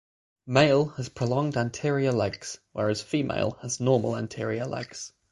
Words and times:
Male 0.47 0.85
has 0.97 1.09
prolonged 1.09 1.55
anterior 1.55 2.11
legs 2.11 2.57
whereas 2.71 3.03
female 3.03 3.59
has 3.61 3.79
normal 3.79 4.15
anterior 4.17 4.65
legs. 4.65 5.13